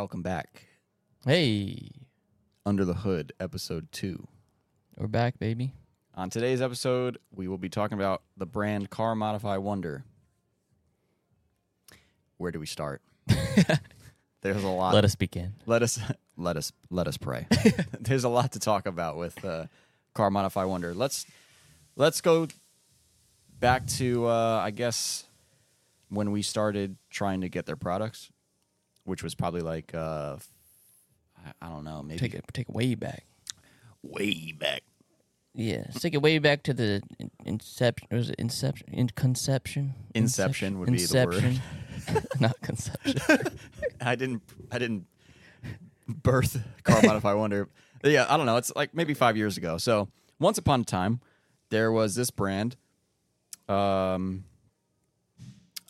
[0.00, 0.64] welcome back.
[1.26, 1.90] Hey,
[2.64, 4.28] Under the Hood, episode two.
[4.96, 5.74] we're back, baby.
[6.14, 10.04] On today's episode, we will be talking about the brand Car Modify Wonder.
[12.38, 13.02] Where do we start?
[14.40, 14.94] There's a lot.
[14.94, 15.52] Let us begin.
[15.66, 16.00] let us
[16.38, 17.46] let us let us pray.
[18.00, 19.66] There's a lot to talk about with uh,
[20.14, 20.94] Car Modify Wonder.
[20.94, 21.26] Let's
[21.94, 22.48] let's go
[23.58, 25.24] back to uh, I guess
[26.08, 28.30] when we started trying to get their products,
[29.10, 30.36] which was probably like uh,
[31.44, 33.24] I, I don't know, maybe Take it, take it way back.
[34.02, 34.82] way back.
[35.52, 38.06] Yeah, let's take it way back to the in- inception.
[38.12, 38.86] Was it inception?
[38.92, 39.94] In conception.
[40.14, 41.60] Inception would be the word.
[42.40, 43.16] Not conception.
[44.00, 45.06] I didn't I didn't
[46.08, 47.68] birth Car Modify Wonder.
[48.04, 48.56] Yeah, I don't know.
[48.58, 49.76] It's like maybe five years ago.
[49.76, 51.20] So once upon a time,
[51.70, 52.76] there was this brand.
[53.68, 54.44] Um,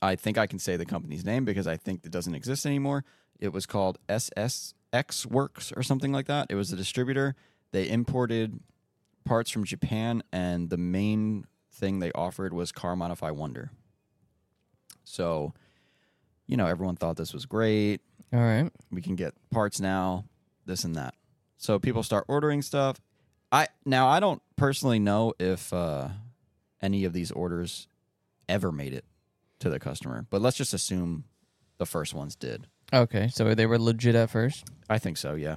[0.03, 3.05] I think I can say the company's name because I think it doesn't exist anymore.
[3.39, 6.47] It was called SSX Works or something like that.
[6.51, 7.35] It was a distributor.
[7.73, 8.61] They imported
[9.25, 13.71] parts from Japan, and the main thing they offered was Car Modify Wonder.
[15.05, 15.55] So,
[16.47, 18.01] you know, everyone thought this was great
[18.33, 18.71] All right.
[18.91, 20.25] we can get parts now,
[20.67, 21.15] this and that.
[21.57, 23.01] So people start ordering stuff.
[23.53, 26.09] I now I don't personally know if uh,
[26.81, 27.89] any of these orders
[28.49, 29.05] ever made it
[29.61, 31.25] to the customer, but let's just assume
[31.79, 32.67] the first ones did.
[32.93, 34.65] Okay, so they were legit at first.
[34.89, 35.57] I think so, yeah.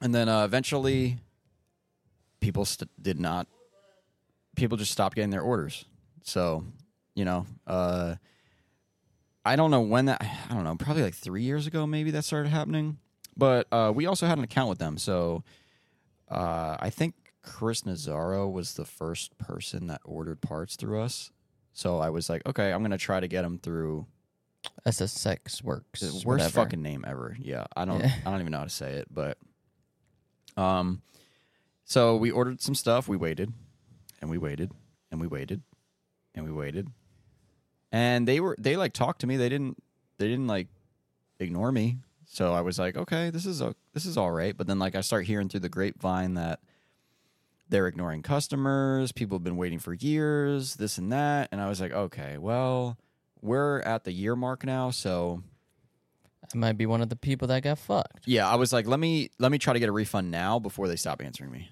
[0.00, 1.18] And then uh, eventually,
[2.40, 3.46] people st- did not.
[4.56, 5.84] People just stopped getting their orders.
[6.22, 6.64] So,
[7.14, 8.16] you know, uh,
[9.44, 10.20] I don't know when that.
[10.22, 10.74] I don't know.
[10.76, 12.98] Probably like three years ago, maybe that started happening.
[13.36, 15.42] But uh, we also had an account with them, so
[16.30, 21.30] uh, I think Chris Nazaro was the first person that ordered parts through us.
[21.74, 24.06] So I was like, okay, I'm gonna try to get them through
[24.86, 26.00] SSX works.
[26.00, 26.50] the worst whatever.
[26.50, 27.36] fucking name ever.
[27.38, 28.02] Yeah, I don't.
[28.02, 29.36] I don't even know how to say it, but
[30.56, 31.02] um,
[31.84, 33.08] so we ordered some stuff.
[33.08, 33.52] We waited,
[34.20, 34.70] and we waited,
[35.10, 35.62] and we waited,
[36.34, 36.88] and we waited,
[37.92, 39.36] and they were they like talked to me.
[39.36, 39.82] They didn't.
[40.18, 40.68] They didn't like
[41.40, 41.98] ignore me.
[42.26, 44.56] So I was like, okay, this is a, this is all right.
[44.56, 46.60] But then like I start hearing through the grapevine that
[47.68, 49.12] they're ignoring customers.
[49.12, 50.76] People have been waiting for years.
[50.76, 52.96] This and that, and I was like, okay, well,
[53.40, 55.42] we're at the year mark now, so
[56.52, 58.26] I might be one of the people that got fucked.
[58.26, 60.88] yeah, I was like, let me let me try to get a refund now before
[60.88, 61.70] they stop answering me.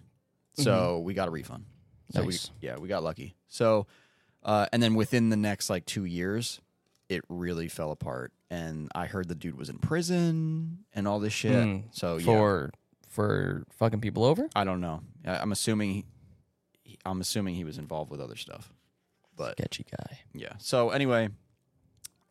[0.55, 1.65] So we got a refund.
[2.13, 2.51] So Nice.
[2.61, 3.37] we yeah, we got lucky.
[3.49, 3.87] So
[4.43, 6.61] uh, and then within the next like two years,
[7.09, 8.33] it really fell apart.
[8.51, 11.53] And I heard the dude was in prison and all this shit.
[11.53, 12.71] Mm, so yeah, For
[13.13, 14.49] for fucking people over.
[14.57, 15.03] I don't know.
[15.27, 16.05] I, I'm assuming
[16.83, 18.73] he, I'm assuming he was involved with other stuff.
[19.37, 20.21] But Sketchy guy.
[20.35, 20.55] yeah.
[20.59, 21.29] So anyway,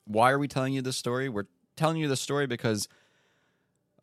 [0.05, 1.29] why are we telling you this story?
[1.29, 2.87] We're telling you this story because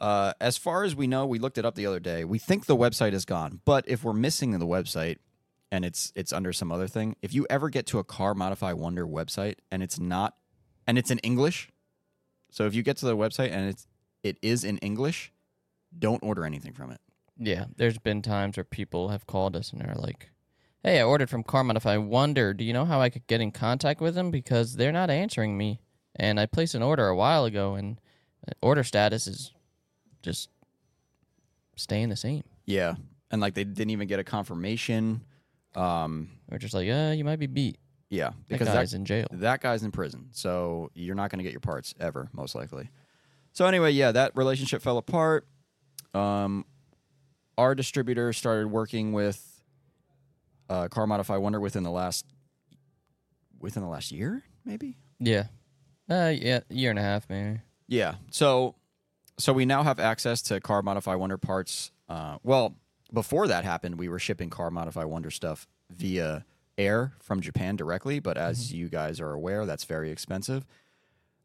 [0.01, 2.25] uh, as far as we know, we looked it up the other day.
[2.25, 5.19] We think the website is gone, but if we're missing the website
[5.73, 8.73] and it's it's under some other thing, if you ever get to a Car Modify
[8.73, 10.37] Wonder website and it's not
[10.87, 11.71] and it's in English,
[12.51, 13.87] so if you get to the website and it's
[14.23, 15.33] it is in English,
[15.97, 17.01] don't order anything from it.
[17.39, 20.31] Yeah, there's been times where people have called us and they're like,
[20.83, 22.53] "Hey, I ordered from Car Modify Wonder.
[22.53, 25.57] Do you know how I could get in contact with them because they're not answering
[25.57, 25.81] me?
[26.17, 28.01] And I placed an order a while ago, and
[28.47, 29.53] uh, order status is
[30.23, 30.49] just
[31.77, 32.43] staying the same.
[32.67, 32.97] Yeah,
[33.31, 35.23] and like they didn't even get a confirmation.
[35.77, 37.79] Um, We're just like, uh, you might be beat.
[38.11, 39.29] yeah, because that, guy's in jail.
[39.31, 42.91] that guy's in prison, so you're not going to get your parts ever, most likely.
[43.53, 45.47] So anyway, yeah, that relationship fell apart.
[46.15, 46.65] Um,
[47.57, 49.45] our distributor started working with
[50.69, 52.25] uh, Car Modify Wonder within the last
[53.61, 54.97] within the last year, maybe.
[55.19, 55.45] Yeah,
[56.09, 57.61] uh, yeah, year and a half, maybe.
[57.89, 58.15] Yeah.
[58.31, 58.77] So
[59.39, 61.91] so we now have access to Car Modify Wonder parts.
[62.09, 62.77] Uh, well,
[63.13, 66.45] before that happened, we were shipping Car Modify Wonder stuff via
[66.77, 70.65] air from Japan directly, but as you guys are aware, that's very expensive.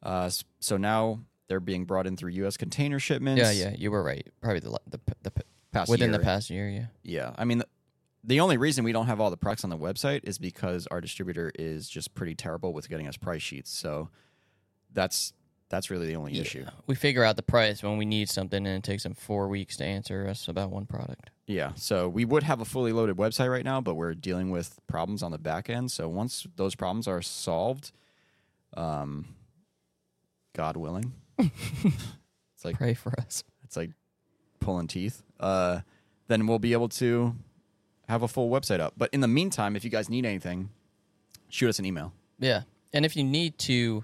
[0.01, 0.29] Uh,
[0.59, 1.19] so now
[1.53, 2.57] they're being brought in through U.S.
[2.57, 3.39] container shipments.
[3.39, 4.27] Yeah, yeah, you were right.
[4.41, 5.31] Probably the the, the,
[5.71, 6.17] Past within year.
[6.17, 6.67] the past year.
[6.67, 6.85] Yeah.
[7.03, 7.67] Yeah, I mean, the,
[8.23, 10.99] the only reason we don't have all the products on the website is because our
[10.99, 13.71] distributor is just pretty terrible with getting us price sheets.
[13.71, 14.09] So
[14.91, 15.33] that's
[15.69, 16.65] that's really the only issue.
[16.85, 19.77] We figure out the price when we need something, and it takes them four weeks
[19.77, 21.29] to answer us about one product.
[21.47, 24.79] Yeah, so we would have a fully loaded website right now, but we're dealing with
[24.87, 25.91] problems on the back end.
[25.91, 27.91] So once those problems are solved,
[28.77, 29.29] um,
[30.55, 33.43] God willing, it's like Pray for us.
[33.63, 33.91] it's like
[34.59, 35.23] pulling teeth.
[35.39, 35.81] Uh,
[36.27, 37.35] then we'll be able to
[38.07, 38.93] have a full website up.
[38.97, 40.69] But in the meantime, if you guys need anything,
[41.49, 42.13] shoot us an email.
[42.39, 42.61] Yeah,
[42.93, 44.03] and if you need to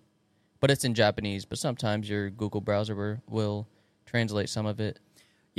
[0.60, 3.66] But it's in Japanese, but sometimes your Google browser will, will
[4.04, 4.98] translate some of it.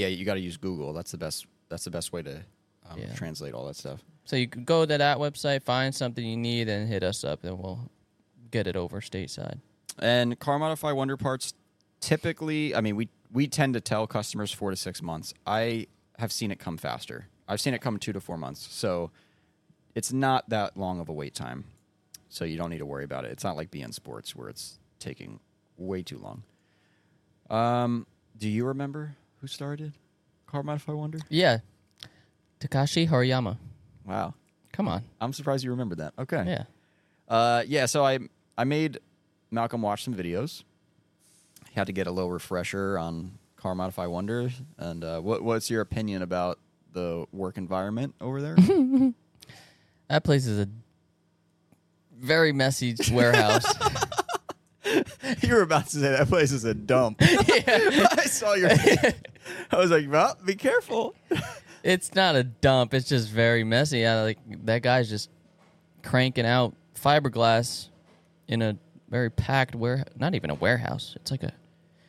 [0.02, 0.94] Yeah, you got to use Google.
[0.94, 1.46] That's the best.
[1.70, 2.38] That's the best way to
[2.90, 3.14] um, Yeah.
[3.14, 4.02] translate all that stuff.
[4.26, 7.44] So you can go to that website, find something you need, and hit us up,
[7.44, 7.90] and we'll
[8.50, 9.60] get it over stateside.
[10.00, 11.54] And car modify wonder parts
[12.00, 15.34] typically, I mean, we we tend to tell customers four to six months.
[15.46, 15.88] I
[16.18, 17.28] have seen it come faster.
[17.48, 18.68] I've seen it come two to four months.
[18.72, 19.12] So
[19.96, 21.66] it's not that long of a wait time.
[22.30, 23.32] So you don't need to worry about it.
[23.32, 25.40] It's not like BN Sports where it's taking
[25.78, 26.44] way too long.
[27.50, 28.08] Um,
[28.38, 29.94] do you remember who started
[30.48, 31.20] Car Modify Wonder?
[31.30, 31.60] Yeah,
[32.60, 33.58] Takashi Hariyama.
[34.06, 34.34] Wow.
[34.72, 36.14] Come on, I'm surprised you remembered that.
[36.18, 36.44] Okay.
[36.48, 36.64] yeah.
[37.28, 38.20] Uh, yeah, so I
[38.58, 39.00] I made
[39.52, 40.64] Malcolm watch some videos.
[41.70, 44.50] He Had to get a little refresher on Car Modify Wonder.
[44.78, 46.60] And uh, what what's your opinion about
[46.94, 48.56] the work environment over there?
[50.10, 50.68] That place is a
[52.20, 53.64] very messy warehouse.
[55.42, 57.18] you were about to say that place is a dump.
[57.22, 58.70] I saw your.
[58.72, 61.16] I was like, well, be careful.
[61.84, 62.94] It's not a dump.
[62.94, 64.06] It's just very messy.
[64.06, 65.30] I, like that guy's just
[66.04, 67.90] cranking out fiberglass
[68.48, 68.78] in a
[69.10, 70.06] very packed ware.
[70.18, 71.14] Not even a warehouse.
[71.18, 71.54] It's like a.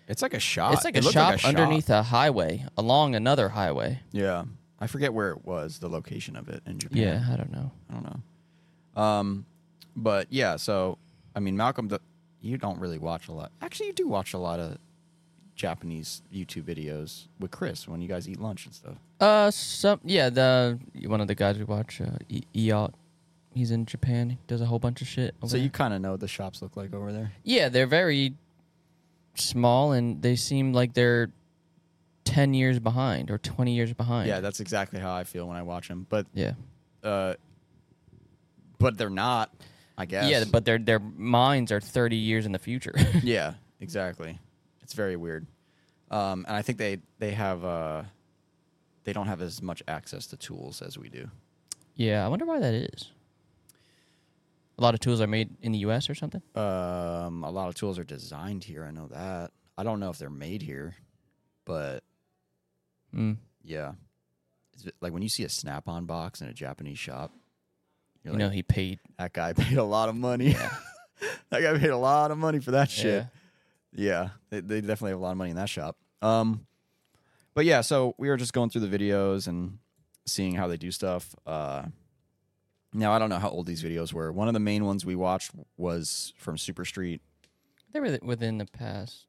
[0.09, 0.75] It's like a shop.
[0.75, 4.01] It's like Uh, It a looked shop underneath a highway along another highway.
[4.11, 4.45] Yeah,
[4.79, 6.99] I forget where it was, the location of it in Japan.
[6.99, 7.71] Yeah, I don't know.
[7.89, 9.01] I don't know.
[9.03, 9.47] Um,
[9.97, 10.99] but yeah, so
[11.35, 12.01] I mean, Malcolm, the,
[12.43, 13.51] you don't really watch a lot.
[13.63, 14.77] Actually, you do watch a lot of
[15.55, 18.95] Japanese YouTube videos with Chris when you guys eat lunch and stuff.
[19.21, 20.29] Uh, some yeah.
[20.29, 22.93] The one of the guys we watch, uh, E- Eot,
[23.55, 24.31] he's in Japan.
[24.31, 25.35] He does a whole bunch of shit.
[25.41, 27.33] over So you kind of know what the shops look like over there.
[27.45, 28.35] yeah, they're very
[29.35, 31.31] small and they seem like they're
[32.25, 34.29] ten years behind or twenty years behind.
[34.29, 36.07] Yeah, that's exactly how I feel when I watch them.
[36.09, 36.55] But yeah.
[37.05, 37.35] uh,
[38.79, 39.53] but they're not.
[39.99, 40.31] I guess.
[40.31, 42.95] Yeah, but their their minds are thirty years in the future.
[43.23, 44.39] yeah, exactly.
[44.83, 45.47] It's very weird.
[46.11, 48.03] Um, and I think they they have uh,
[49.05, 51.31] they don't have as much access to tools as we do.
[51.95, 53.11] yeah, I wonder why that is.
[54.79, 56.09] A lot of tools are made in the U.S.
[56.09, 56.43] or something.
[56.55, 58.85] Um, a lot of tools are designed here.
[58.85, 59.51] I know that.
[59.77, 60.95] I don't know if they're made here,
[61.65, 62.03] but
[63.15, 63.37] Mm.
[63.63, 63.93] yeah,
[64.73, 67.31] It's like when you see a Snap-on box in a Japanese shop,
[68.25, 69.01] you're You like, know, he paid.
[69.19, 70.53] that guy paid a lot of money.
[71.51, 73.27] that guy paid a lot of money for that shit.
[73.95, 75.97] Yeah, they, they definitely have a lot of money in that shop.
[76.23, 76.67] Um,
[77.55, 79.79] but yeah, so we were just going through the videos and
[80.25, 81.35] seeing how they do stuff.
[81.47, 81.85] Uh,
[82.95, 84.33] now I don't know how old these videos were.
[84.33, 87.21] One of the main ones we watched was from Super Street.
[87.93, 89.27] They were within the past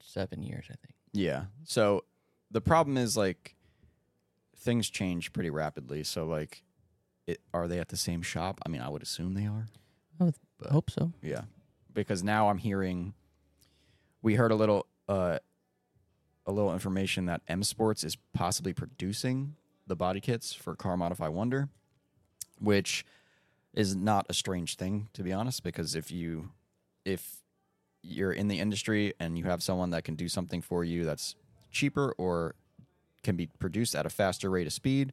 [0.00, 0.94] seven years, I think.
[1.12, 1.44] Yeah.
[1.64, 2.04] So
[2.50, 3.56] the problem is like
[4.56, 6.04] things change pretty rapidly.
[6.04, 6.62] So like,
[7.30, 8.60] it, are they at the same shop?
[8.64, 9.68] I mean, I would assume they are.
[10.20, 11.12] I But- hope so.
[11.22, 11.42] Yeah,
[11.94, 13.14] because now I'm hearing.
[14.22, 15.38] We heard a little, uh,
[16.46, 19.56] a little information that M Sports is possibly producing
[19.86, 21.68] the body kits for Car Modify Wonder,
[22.58, 23.04] which
[23.72, 25.62] is not a strange thing to be honest.
[25.62, 26.50] Because if you,
[27.04, 27.36] if
[28.02, 31.34] you're in the industry and you have someone that can do something for you that's
[31.70, 32.54] cheaper or
[33.22, 35.12] can be produced at a faster rate of speed,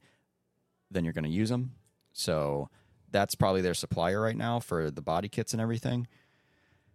[0.92, 1.74] then you're going to use them.
[2.18, 2.70] So
[3.12, 6.08] that's probably their supplier right now for the body kits and everything.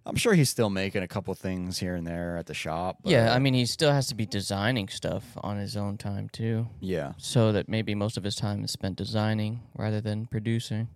[0.05, 2.99] I'm sure he's still making a couple things here and there at the shop.
[3.05, 6.67] yeah, I mean, he still has to be designing stuff on his own time too,
[6.81, 10.89] yeah, so that maybe most of his time is spent designing rather than producing.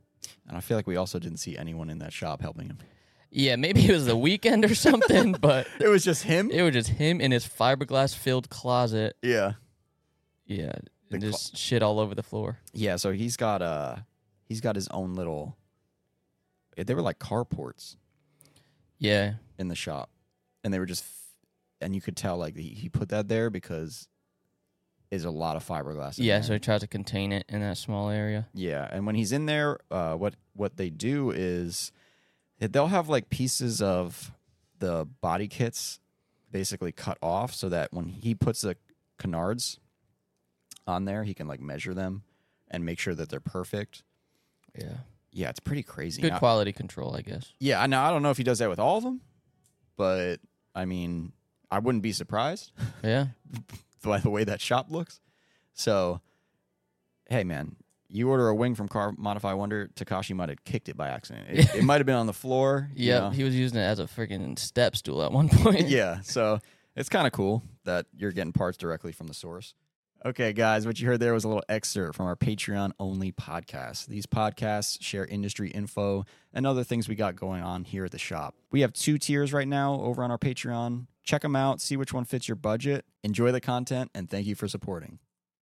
[0.48, 2.78] and I feel like we also didn't see anyone in that shop helping him.
[3.30, 6.50] Yeah, maybe it was the weekend or something, but It was just him.
[6.50, 9.14] it was just him in his fiberglass filled closet.
[9.22, 9.52] yeah,
[10.46, 10.72] Yeah,
[11.10, 12.58] The just shit all over the floor.
[12.72, 12.96] yeah.
[12.96, 13.96] So he's got uh
[14.46, 15.56] he's got his own little.
[16.76, 17.96] They were like carports
[18.98, 20.10] Yeah, in the shop,
[20.64, 21.04] and they were just,
[21.80, 24.08] and you could tell like he, he put that there because
[25.10, 26.18] there's a lot of fiberglass.
[26.18, 26.38] In yeah.
[26.38, 26.42] there.
[26.42, 28.48] So he tries to contain it in that small area.
[28.54, 31.92] Yeah, and when he's in there, uh, what what they do is
[32.58, 34.32] they'll have like pieces of
[34.78, 36.00] the body kits
[36.50, 38.76] basically cut off so that when he puts the
[39.18, 39.78] canards
[40.86, 42.22] on there, he can like measure them
[42.70, 44.02] and make sure that they're perfect.
[44.78, 44.96] Yeah,
[45.32, 46.22] Yeah, it's pretty crazy.
[46.22, 47.52] good Now- quality control, I guess.
[47.60, 48.00] yeah, I know.
[48.00, 49.20] I don't know if he does that with all of them,
[49.96, 50.36] but
[50.74, 51.32] I mean,
[51.70, 53.26] I wouldn't be surprised Yeah,
[54.02, 55.20] by the way that shop looks.
[55.74, 56.20] So,
[57.28, 57.76] hey, man,
[58.08, 61.46] you order a wing from Car Modify Wonder, Takashi might have kicked it by accident.
[61.50, 62.88] It, it might have been on the floor.
[62.94, 63.18] you yeah.
[63.20, 63.30] know?
[63.30, 65.88] He was using it as a freaking step stool at one point.
[65.88, 66.20] yeah.
[66.20, 66.60] So
[66.94, 69.74] it's kind of cool that you're getting parts directly from the source.
[70.26, 74.06] Okay, guys, what you heard there was a little excerpt from our Patreon only podcast.
[74.06, 78.18] These podcasts share industry info and other things we got going on here at the
[78.18, 78.56] shop.
[78.72, 81.06] We have two tiers right now over on our Patreon.
[81.22, 83.04] Check them out, see which one fits your budget.
[83.22, 85.20] Enjoy the content, and thank you for supporting.